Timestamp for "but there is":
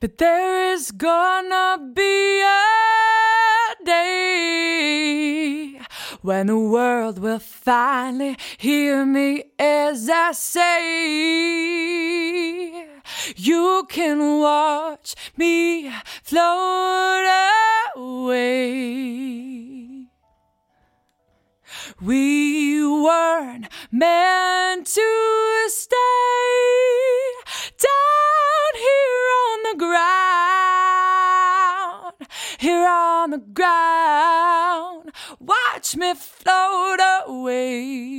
0.00-0.92